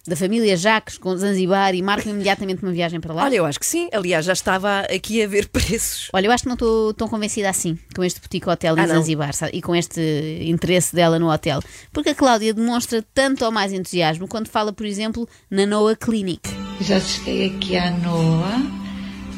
da 0.07 0.15
família 0.15 0.55
Jacques 0.55 0.97
com 0.97 1.15
Zanzibar 1.15 1.75
e 1.75 1.81
marcam 1.81 2.11
imediatamente 2.11 2.63
uma 2.63 2.71
viagem 2.71 2.99
para 2.99 3.13
lá? 3.13 3.23
Olha, 3.25 3.35
eu 3.35 3.45
acho 3.45 3.59
que 3.59 3.65
sim. 3.65 3.89
Aliás, 3.91 4.25
já 4.25 4.33
estava 4.33 4.81
aqui 4.81 5.21
a 5.21 5.27
ver 5.27 5.47
preços. 5.49 6.09
Olha, 6.13 6.27
eu 6.27 6.31
acho 6.31 6.43
que 6.43 6.47
não 6.49 6.53
estou 6.55 6.93
tão 6.93 7.07
convencida 7.07 7.49
assim 7.49 7.77
com 7.95 8.03
este 8.03 8.19
boutique 8.19 8.49
hotel 8.49 8.77
em 8.77 8.81
Ah? 8.81 8.87
Zanzibar 8.87 9.33
sabe? 9.33 9.57
e 9.57 9.61
com 9.61 9.75
este 9.75 10.39
interesse 10.41 10.95
dela 10.95 11.19
no 11.19 11.31
hotel. 11.31 11.59
Porque 11.91 12.09
a 12.09 12.15
Cláudia 12.15 12.53
demonstra 12.53 13.03
tanto 13.13 13.43
ou 13.45 13.51
mais 13.51 13.73
entusiasmo 13.73 14.27
quando 14.27 14.47
fala, 14.47 14.71
por 14.71 14.85
exemplo, 14.85 15.27
na 15.49 15.65
Noah 15.65 15.95
Clinic. 15.95 16.49
Já 16.81 16.99
cheguei 16.99 17.47
aqui 17.47 17.75
à 17.75 17.91
Noa, 17.91 18.61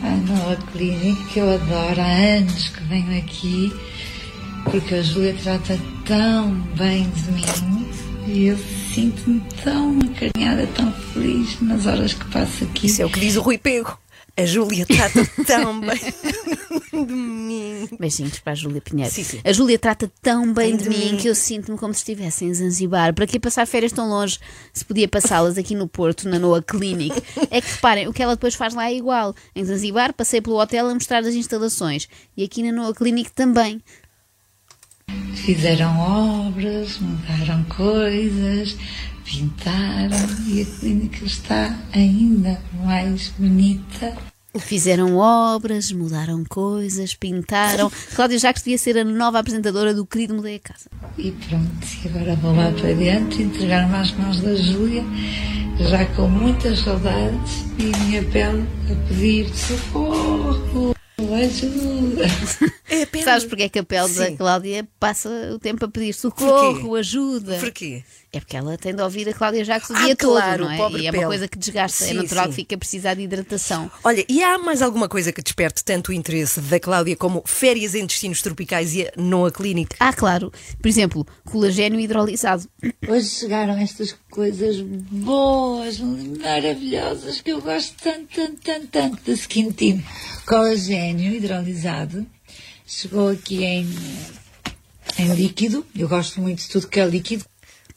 à 0.04 0.10
Noa 0.10 0.56
Clinic, 0.72 1.24
que 1.34 1.40
eu 1.40 1.50
adoro, 1.50 2.00
há 2.02 2.38
anos 2.38 2.70
que 2.70 2.84
venho 2.84 3.18
aqui 3.18 3.74
porque 4.66 4.96
a 4.96 5.02
Júlia 5.02 5.36
trata 5.42 5.80
tão 6.06 6.52
bem 6.78 7.10
de 7.10 7.32
mim 7.32 7.90
e 8.32 8.48
eu 8.48 8.58
sinto-me 8.94 9.42
tão 9.64 9.98
acarinhada, 10.00 10.68
tão 10.76 10.92
feliz 10.92 11.60
nas 11.62 11.86
horas 11.86 12.14
que 12.14 12.26
passo 12.32 12.64
aqui. 12.64 12.88
Isso 12.88 13.02
é 13.02 13.06
o 13.06 13.10
que 13.10 13.20
diz 13.20 13.36
o 13.36 13.42
Rui 13.42 13.58
Pego. 13.58 13.98
A 14.38 14.46
Júlia 14.46 14.86
trata 14.86 15.26
tão 15.46 15.82
bem 15.82 16.00
de 17.06 17.14
mim. 17.14 17.90
Beijinhos 18.00 18.40
para 18.40 18.54
a 18.54 18.56
Júlia 18.56 18.80
Pinheiro. 18.80 19.12
Sim, 19.14 19.24
sim. 19.24 19.40
A 19.44 19.52
Júlia 19.52 19.78
trata 19.78 20.10
tão 20.22 20.54
bem 20.54 20.78
De 20.78 20.84
de 20.84 20.90
mim 20.90 21.12
mim. 21.12 21.18
que 21.18 21.28
eu 21.28 21.36
sinto-me 21.36 21.78
como 21.78 21.94
se 21.94 22.00
estivesse 22.00 22.46
em 22.46 22.54
Zanzibar. 22.54 23.14
Para 23.14 23.28
que 23.28 23.38
passar 23.38 23.68
férias 23.68 23.92
tão 23.92 24.08
longe 24.08 24.40
se 24.74 24.86
podia 24.86 25.10
passá-las 25.10 25.58
aqui 25.58 25.76
no 25.76 25.90
Porto, 25.90 26.30
na 26.30 26.40
Noa 26.40 26.62
Clinic? 26.62 27.22
É 27.52 27.60
que 27.60 27.70
reparem, 27.70 28.08
o 28.08 28.14
que 28.14 28.24
ela 28.24 28.36
depois 28.36 28.56
faz 28.56 28.74
lá 28.74 28.90
é 28.90 28.96
igual. 28.96 29.36
Em 29.54 29.66
Zanzibar 29.66 30.14
passei 30.14 30.40
pelo 30.40 30.58
hotel 30.58 30.88
a 30.88 30.94
mostrar 30.94 31.20
as 31.20 31.34
instalações 31.36 32.08
e 32.38 32.44
aqui 32.44 32.64
na 32.64 32.72
Noa 32.72 32.94
Clinic 32.94 33.32
também. 33.34 33.82
Fizeram 35.36 35.98
obras, 36.00 37.00
mudaram 37.00 37.64
coisas, 37.66 38.78
pintaram 39.24 40.18
e 40.48 40.62
a 40.62 40.66
clínica 40.66 41.26
está 41.26 41.76
ainda 41.94 42.60
mais 42.84 43.30
bonita. 43.38 44.16
Fizeram 44.58 45.16
obras, 45.16 45.92
mudaram 45.92 46.44
coisas, 46.44 47.14
pintaram. 47.14 47.92
Cláudia 48.16 48.40
Jacques 48.40 48.64
devia 48.64 48.80
ser 48.80 48.98
a 48.98 49.04
nova 49.04 49.38
apresentadora 49.40 49.94
do 49.94 50.06
Querido 50.06 50.34
Mudei 50.34 50.56
a 50.56 50.60
Casa. 50.60 50.90
E 51.18 51.32
pronto, 51.32 51.88
e 52.04 52.08
agora 52.08 52.36
vou 52.36 52.56
lá 52.56 52.72
para 52.72 52.94
dentro 52.94 53.42
entregar-me 53.42 53.96
às 53.96 54.12
mãos 54.14 54.42
da 54.42 54.56
Júlia, 54.56 55.04
já 55.80 56.04
com 56.16 56.28
muitas 56.28 56.80
saudades 56.80 57.66
e 57.78 57.92
a 57.94 57.98
minha 58.00 58.24
pele 58.24 58.68
a 58.92 59.08
pedir 59.08 59.50
socorro, 59.54 60.96
ajuda. 61.34 62.26
É. 62.90 63.06
Sabes 63.24 63.46
porque 63.46 63.64
é 63.64 63.70
que 63.70 63.80
a 63.80 63.84
pele 63.84 64.14
da 64.14 64.26
Sim. 64.26 64.36
Cláudia 64.36 64.88
passa 65.00 65.30
o 65.54 65.60
tempo 65.60 65.86
a 65.86 65.88
pedir 65.88 66.14
socorro, 66.14 66.96
ajuda? 66.96 67.58
Porquê? 67.60 68.04
É 68.32 68.40
porque 68.40 68.56
ela 68.56 68.78
tem 68.78 68.94
de 68.94 69.02
ouvir 69.02 69.28
a 69.28 69.34
Cláudia 69.34 69.64
Jacques 69.66 69.90
o 69.90 69.94
Ah, 69.96 70.06
dia 70.06 70.16
claro, 70.16 70.60
todo, 70.64 70.68
não 70.68 70.72
é? 70.74 70.78
pobre 70.78 71.02
E 71.02 71.08
é 71.08 71.12
pele. 71.12 71.24
uma 71.24 71.30
coisa 71.30 71.48
que 71.48 71.58
desgasta. 71.58 72.04
é 72.04 72.08
Sim, 72.10 72.14
natural 72.14 72.44
sim. 72.46 72.50
que 72.52 72.56
fique 72.58 72.76
a 72.76 72.78
precisar 72.78 73.16
de 73.16 73.22
hidratação. 73.24 73.90
Olha, 74.04 74.24
e 74.30 74.44
há 74.44 74.56
mais 74.60 74.84
alguma 74.84 75.10
coisa 75.10 75.32
que 75.32 75.42
desperte 75.42 75.84
tanto 75.84 76.10
o 76.10 76.14
interesse 76.14 76.60
da 76.62 76.80
Cláudia 76.80 77.16
como 77.16 77.42
férias 77.48 77.96
em 77.96 78.06
destinos 78.06 78.42
tropicais 78.44 78.94
e 78.94 79.08
a 79.08 79.12
Noa 79.18 79.50
Clinic? 79.52 79.96
Ah, 80.00 80.14
claro. 80.14 80.54
Por 80.80 80.88
exemplo, 80.88 81.26
colagênio 81.44 82.00
hidrolisado. 82.00 82.70
Hoje 83.08 83.28
chegaram 83.30 83.76
estas 83.80 84.16
coisas 84.30 84.80
boas, 84.80 85.98
maravilhosas, 86.00 87.42
que 87.42 87.52
eu 87.52 87.60
gosto 87.62 87.96
tanto, 88.04 88.28
tanto, 88.36 88.62
tanto, 88.62 88.88
tanto 88.90 89.24
da 89.26 89.34
Skin 89.34 89.72
Team. 89.72 90.04
Colagênio 90.46 91.34
hidrolisado. 91.34 92.28
Chegou 92.86 93.30
aqui 93.30 93.64
em, 93.64 93.88
em 95.18 95.34
líquido. 95.34 95.84
Eu 95.96 96.08
gosto 96.08 96.40
muito 96.42 96.60
de 96.62 96.70
tudo 96.70 96.88
que 96.88 97.00
é 97.00 97.06
líquido. 97.08 97.44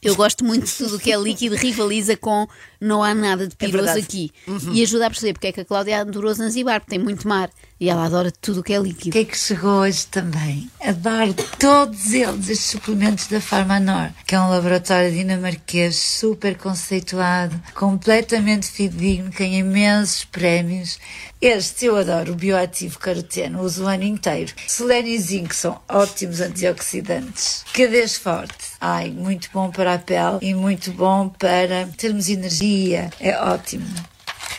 Eu 0.03 0.17
gosto 0.17 0.45
muito 0.45 0.67
de 0.67 0.73
tudo 0.73 0.97
o 0.97 0.99
que 0.99 1.13
é 1.13 1.17
líquido, 1.17 1.55
rivaliza 1.55 2.17
com 2.17 2.49
não 2.83 3.03
há 3.03 3.15
nada 3.15 3.47
de 3.47 3.55
piroso 3.55 3.85
verdade. 3.85 4.01
aqui. 4.01 4.33
E 4.73 4.83
ajuda 4.83 5.07
a 5.07 5.11
perceber 5.11 5.33
porque 5.35 5.47
é 5.47 5.53
que 5.53 5.61
a 5.61 5.65
Cláudia 5.65 6.01
adorou 6.01 6.35
Zanzibar, 6.35 6.81
porque 6.81 6.91
tem 6.97 6.99
muito 7.03 7.27
mar. 7.29 7.49
E 7.81 7.89
ela 7.91 8.05
adora 8.07 8.31
tudo 8.31 8.61
o 8.61 8.63
que 8.63 8.73
é 8.73 8.79
O 8.79 8.85
líquido. 8.85 9.11
que 9.11 9.19
é 9.19 9.25
que 9.25 9.37
chegou 9.37 9.81
hoje 9.81 10.07
também? 10.07 10.71
Adoro 10.81 11.35
todos 11.59 12.13
eles, 12.13 12.49
estes 12.49 12.71
suplementos 12.71 13.27
da 13.27 13.41
Farmanor, 13.41 14.11
que 14.25 14.37
é 14.37 14.41
um 14.41 14.49
laboratório 14.51 15.11
dinamarquês 15.11 15.97
super 15.97 16.57
conceituado, 16.57 17.61
completamente 17.75 18.67
fidedigno, 18.69 19.31
tem 19.33 19.59
imensos 19.59 20.25
prémios. 20.25 20.99
Este 21.41 21.87
eu 21.87 21.97
adoro, 21.97 22.35
o 22.35 22.37
bioativo 22.37 23.01
caroteno, 23.01 23.63
uso 23.63 23.83
o 23.83 23.87
ano 23.89 24.05
inteiro. 24.05 24.53
Selênio 24.69 25.11
e 25.13 25.19
zinco 25.19 25.53
são 25.53 25.81
ótimos 25.89 26.41
antioxidantes. 26.41 27.65
Cadês 27.73 28.17
forte. 28.17 28.55
Ai, 28.81 29.11
muito 29.11 29.49
bom 29.53 29.71
para 29.71 29.95
a 29.95 29.99
pele 29.99 30.39
e 30.41 30.55
muito 30.55 30.93
bom 30.93 31.29
para 31.29 31.89
termos 31.97 32.29
energia. 32.29 32.72
É 33.21 33.39
ótimo. 33.39 33.87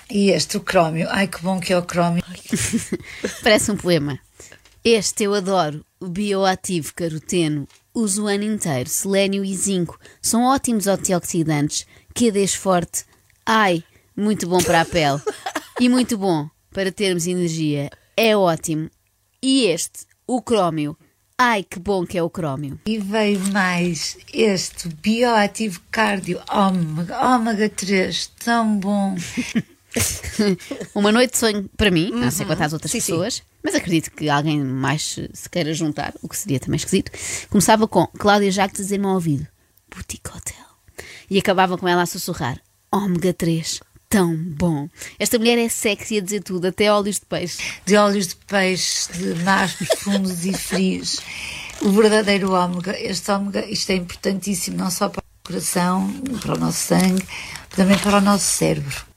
E 0.09 0.29
este, 0.29 0.57
o 0.57 0.61
crómio. 0.61 1.07
Ai, 1.09 1.27
que 1.27 1.41
bom 1.41 1.59
que 1.59 1.73
é 1.73 1.77
o 1.77 1.83
crómio. 1.83 2.23
Parece 3.41 3.71
um 3.71 3.77
poema. 3.77 4.19
Este 4.83 5.23
eu 5.23 5.33
adoro, 5.33 5.85
o 5.99 6.07
bioativo 6.07 6.93
caroteno. 6.93 7.67
Uso 7.93 8.23
o 8.23 8.27
ano 8.27 8.43
inteiro, 8.43 8.89
selênio 8.89 9.45
e 9.45 9.55
zinco. 9.55 9.99
São 10.21 10.43
ótimos 10.43 10.87
antioxidantes. 10.87 11.87
QDs 12.13 12.53
forte. 12.53 13.05
Ai, 13.45 13.83
muito 14.15 14.47
bom 14.47 14.61
para 14.61 14.81
a 14.81 14.85
pele. 14.85 15.21
E 15.79 15.89
muito 15.89 16.17
bom 16.17 16.49
para 16.71 16.91
termos 16.91 17.25
energia. 17.25 17.89
É 18.15 18.35
ótimo. 18.35 18.89
E 19.41 19.65
este, 19.65 20.05
o 20.27 20.41
crómio. 20.41 20.97
Ai, 21.37 21.63
que 21.63 21.79
bom 21.79 22.05
que 22.05 22.17
é 22.17 22.23
o 22.23 22.29
crómio. 22.29 22.79
E 22.85 22.97
veio 22.99 23.39
mais 23.51 24.17
este 24.31 24.87
bioativo 24.87 25.81
cardio 25.89 26.39
ômega, 26.51 27.19
ômega 27.35 27.69
3, 27.69 28.27
tão 28.43 28.77
bom. 28.77 29.15
Uma 30.95 31.11
noite 31.11 31.31
de 31.31 31.37
sonho 31.37 31.69
para 31.75 31.91
mim, 31.91 32.11
não 32.11 32.31
sei 32.31 32.45
quanto 32.45 32.63
às 32.63 32.73
outras 32.73 32.91
Sim, 32.91 32.99
sim. 32.99 33.11
pessoas, 33.11 33.43
mas 33.63 33.75
acredito 33.75 34.11
que 34.11 34.29
alguém 34.29 34.63
mais 34.63 35.19
se 35.33 35.49
queira 35.49 35.73
juntar, 35.73 36.13
o 36.21 36.27
que 36.29 36.37
seria 36.37 36.59
também 36.59 36.77
esquisito. 36.77 37.11
Começava 37.49 37.87
com 37.87 38.07
Cláudia 38.07 38.51
Jacques 38.51 38.77
dizer-me 38.81 39.05
ao 39.05 39.13
ouvido: 39.13 39.47
Boutique 39.93 40.29
Hotel. 40.29 40.55
E 41.29 41.37
acabava 41.37 41.77
com 41.77 41.87
ela 41.87 42.03
a 42.03 42.07
sussurrar: 42.07 42.59
Ômega 42.91 43.33
3, 43.33 43.81
tão 44.13 44.35
bom. 44.35 44.87
Esta 45.17 45.39
mulher 45.39 45.57
é 45.57 45.67
sexy 45.67 46.19
a 46.19 46.21
dizer 46.21 46.43
tudo, 46.43 46.67
até 46.67 46.91
óleos 46.93 47.19
de 47.19 47.25
peixe. 47.25 47.57
De 47.83 47.95
óleos 47.97 48.27
de 48.27 48.35
peixe, 48.35 49.11
de 49.11 49.43
mares 49.43 49.73
profundos 49.73 50.45
e 50.45 50.53
frios. 50.53 51.19
O 51.81 51.89
verdadeiro 51.89 52.53
ômega, 52.53 52.95
este 52.99 53.31
ômega, 53.31 53.65
isto 53.65 53.89
é 53.89 53.95
importantíssimo 53.95 54.77
não 54.77 54.91
só 54.91 55.09
para 55.09 55.19
o 55.21 55.47
coração, 55.47 56.13
para 56.43 56.53
o 56.53 56.59
nosso 56.59 56.77
sangue, 56.77 57.25
também 57.75 57.97
para 57.97 58.19
o 58.19 58.21
nosso 58.21 58.45
cérebro. 58.45 59.12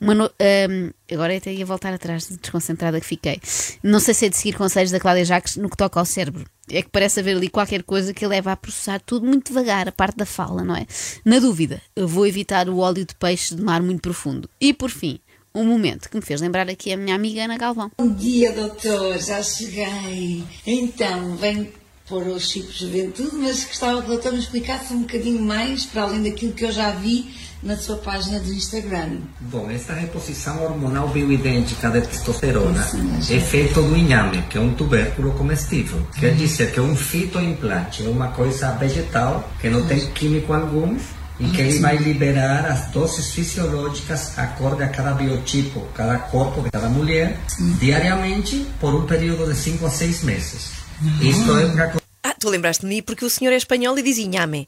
No- 0.00 0.30
ahm, 0.40 0.90
agora 1.12 1.36
até 1.36 1.52
ia 1.52 1.66
voltar 1.66 1.92
atrás, 1.92 2.26
de 2.28 2.38
desconcentrada 2.38 2.98
que 2.98 3.06
fiquei. 3.06 3.38
Não 3.82 4.00
sei 4.00 4.14
se 4.14 4.26
é 4.26 4.28
de 4.30 4.36
seguir 4.36 4.54
conselhos 4.56 4.90
da 4.90 4.98
Cláudia 4.98 5.24
Jacques 5.26 5.56
no 5.56 5.68
que 5.68 5.76
toca 5.76 6.00
ao 6.00 6.06
cérebro. 6.06 6.46
É 6.70 6.80
que 6.82 6.88
parece 6.88 7.20
haver 7.20 7.36
ali 7.36 7.50
qualquer 7.50 7.82
coisa 7.82 8.14
que 8.14 8.26
leva 8.26 8.52
a 8.52 8.56
processar 8.56 9.00
tudo 9.00 9.26
muito 9.26 9.48
devagar, 9.48 9.88
a 9.88 9.92
parte 9.92 10.16
da 10.16 10.24
fala, 10.24 10.64
não 10.64 10.74
é? 10.74 10.86
Na 11.24 11.38
dúvida, 11.38 11.82
eu 11.94 12.08
vou 12.08 12.26
evitar 12.26 12.68
o 12.68 12.78
óleo 12.78 13.04
de 13.04 13.14
peixe 13.14 13.54
de 13.54 13.62
mar 13.62 13.82
muito 13.82 14.00
profundo. 14.00 14.48
E 14.60 14.72
por 14.72 14.88
fim, 14.88 15.18
um 15.54 15.64
momento 15.64 16.08
que 16.08 16.16
me 16.16 16.22
fez 16.22 16.40
lembrar 16.40 16.70
aqui 16.70 16.92
a 16.92 16.96
minha 16.96 17.14
amiga 17.14 17.44
Ana 17.44 17.58
Galvão. 17.58 17.90
Bom 17.98 18.08
dia, 18.14 18.52
doutor, 18.52 19.18
já 19.18 19.42
cheguei. 19.42 20.44
Então, 20.66 21.36
venho 21.36 21.72
pôr 22.10 22.26
o 22.26 22.40
chip 22.40 22.76
juventude, 22.76 23.36
mas 23.36 23.64
gostava 23.64 24.02
que 24.02 24.08
o 24.08 24.10
doutor 24.10 24.32
me 24.32 24.40
explicasse 24.40 24.92
um 24.92 25.02
bocadinho 25.02 25.40
mais, 25.40 25.86
para 25.86 26.02
além 26.02 26.24
daquilo 26.24 26.52
que 26.52 26.64
eu 26.64 26.72
já 26.72 26.90
vi 26.90 27.32
na 27.62 27.76
sua 27.76 27.96
página 27.96 28.40
do 28.40 28.52
Instagram. 28.52 29.18
Bom, 29.40 29.70
essa 29.70 29.92
reposição 29.92 30.62
hormonal 30.64 31.08
bioidêntica 31.08 31.88
de 31.90 32.00
testosterona 32.00 32.84
é 33.30 33.38
feita 33.38 33.80
do 33.80 33.96
inhame, 33.96 34.42
que 34.50 34.58
é 34.58 34.60
um 34.60 34.74
tubérculo 34.74 35.32
comestível. 35.32 36.04
Quer 36.18 36.34
dizer 36.34 36.72
que 36.72 36.80
é 36.80 36.82
um 36.82 36.96
fitoimplante, 36.96 38.04
é 38.04 38.08
uma 38.08 38.28
coisa 38.28 38.72
vegetal 38.72 39.48
que 39.60 39.70
não 39.70 39.86
tem 39.86 40.00
químico 40.12 40.52
algum 40.52 40.96
e 41.38 41.48
que 41.50 41.60
ele 41.60 41.78
vai 41.78 41.96
liberar 41.96 42.66
as 42.66 42.90
doses 42.90 43.32
fisiológicas 43.32 44.36
acorde 44.36 44.82
a 44.82 44.88
cada 44.88 45.12
biotipo, 45.12 45.80
cada 45.94 46.18
corpo 46.18 46.62
de 46.62 46.70
cada 46.70 46.88
mulher, 46.88 47.38
diariamente 47.78 48.66
por 48.80 48.94
um 48.94 49.06
período 49.06 49.50
de 49.50 49.56
5 49.56 49.86
a 49.86 49.90
6 49.90 50.22
meses. 50.24 50.80
Isto 51.20 51.56
é 51.56 51.66
para 51.68 51.99
tu 52.40 52.48
lembraste 52.48 52.82
de 52.82 52.88
mim 52.88 53.02
porque 53.02 53.24
o 53.24 53.30
senhor 53.30 53.52
é 53.52 53.56
espanhol 53.56 53.96
e 53.98 54.02
diz 54.02 54.18
inhame. 54.18 54.66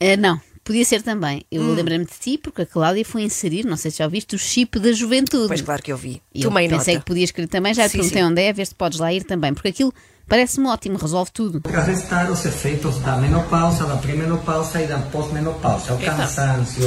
Ah, 0.00 0.16
não, 0.18 0.40
podia 0.64 0.84
ser 0.84 1.00
também. 1.02 1.42
Eu 1.50 1.62
Hum. 1.62 1.74
lembrei-me 1.74 2.04
de 2.04 2.12
ti 2.20 2.36
porque 2.36 2.62
a 2.62 2.66
Cláudia 2.66 3.04
foi 3.04 3.22
inserir, 3.22 3.64
não 3.64 3.76
sei 3.76 3.90
se 3.90 3.98
já 3.98 4.04
ouviste, 4.04 4.34
o 4.34 4.38
chip 4.38 4.78
da 4.78 4.92
juventude. 4.92 5.48
Pois 5.48 5.62
claro 5.62 5.82
que 5.82 5.92
eu 5.92 5.96
vi. 5.96 6.20
E 6.34 6.40
eu 6.42 6.48
Tomei 6.50 6.68
pensei 6.68 6.94
nota. 6.94 7.04
que 7.04 7.08
podias 7.08 7.30
querer 7.30 7.46
também, 7.46 7.72
já 7.72 7.84
te 7.88 7.92
Sim, 7.92 7.98
perguntei 7.98 8.22
sim. 8.22 8.28
onde 8.28 8.42
é, 8.42 8.52
ver 8.52 8.66
se 8.66 8.74
podes 8.74 8.98
lá 8.98 9.12
ir 9.12 9.24
também, 9.24 9.54
porque 9.54 9.68
aquilo 9.68 9.94
parece-me 10.28 10.66
ótimo, 10.68 10.96
resolve 10.98 11.30
tudo. 11.32 11.60
contrarrestar 11.60 12.30
os 12.30 12.44
efeitos 12.44 12.98
da 13.00 13.16
menopausa, 13.16 13.84
da 13.86 13.96
pré-menopausa 13.96 14.82
e 14.82 14.86
da 14.86 14.98
pós-menopausa. 14.98 15.94
O 15.94 15.98
cansaço, 16.00 16.80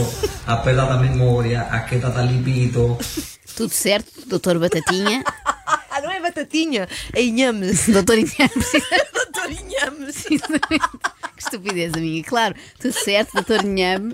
a 0.45 0.57
perda 0.57 0.85
da 0.85 0.97
memória, 0.97 1.61
a 1.61 1.79
queda 1.81 2.09
da 2.09 2.21
libido. 2.21 2.97
Tudo 3.55 3.71
certo, 3.71 4.27
doutor 4.27 4.59
Batatinha. 4.59 5.23
Ah, 5.95 6.01
não 6.01 6.11
é 6.11 6.19
batatinha, 6.19 6.87
é 7.13 7.21
inhame. 7.23 7.71
doutor 7.87 8.17
Inhame, 8.17 8.49
precisa- 8.49 9.07
Doutor 9.13 9.51
inhame. 9.51 9.97
precisamente. 10.05 10.89
Que 11.35 11.41
estupidez, 11.41 11.93
amiga. 11.93 12.27
Claro, 12.29 12.55
tudo 12.79 12.93
certo, 12.93 13.33
doutor 13.33 13.63
Inhame. 13.63 14.11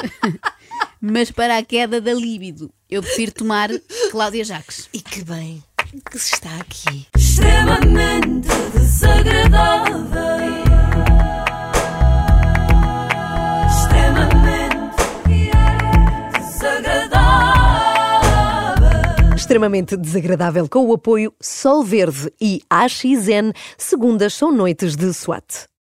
Mas 1.01 1.31
para 1.31 1.57
a 1.57 1.63
queda 1.63 1.99
da 1.99 2.13
líbido, 2.13 2.71
eu 2.89 3.01
prefiro 3.01 3.31
tomar 3.31 3.69
Cláudia 4.11 4.43
Jacques. 4.43 4.87
E 4.93 5.01
que 5.01 5.23
bem 5.23 5.63
que 6.09 6.19
se 6.19 6.35
está 6.35 6.55
aqui. 6.57 7.07
extremamente 7.17 8.47
desagradável. 8.73 10.70
Extremamente 19.51 19.97
desagradável 19.97 20.65
com 20.69 20.85
o 20.85 20.93
apoio 20.93 21.33
Sol 21.41 21.83
Verde 21.83 22.31
e 22.39 22.61
AXN. 22.69 23.51
Segundas 23.77 24.33
são 24.33 24.49
noites 24.49 24.95
de 24.95 25.13
SWAT. 25.13 25.70